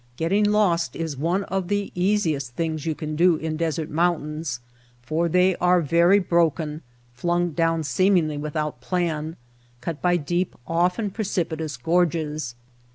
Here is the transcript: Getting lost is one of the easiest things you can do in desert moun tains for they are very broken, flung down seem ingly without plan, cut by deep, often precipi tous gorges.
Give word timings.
Getting 0.17 0.45
lost 0.45 0.95
is 0.95 1.15
one 1.15 1.43
of 1.43 1.67
the 1.67 1.91
easiest 1.93 2.55
things 2.55 2.87
you 2.87 2.95
can 2.95 3.15
do 3.15 3.35
in 3.35 3.55
desert 3.55 3.87
moun 3.87 4.19
tains 4.23 4.57
for 5.03 5.29
they 5.29 5.55
are 5.57 5.79
very 5.79 6.17
broken, 6.17 6.81
flung 7.13 7.51
down 7.51 7.83
seem 7.83 8.15
ingly 8.15 8.39
without 8.39 8.81
plan, 8.81 9.35
cut 9.79 10.01
by 10.01 10.17
deep, 10.17 10.55
often 10.65 11.11
precipi 11.11 11.59
tous 11.59 11.77
gorges. 11.77 12.55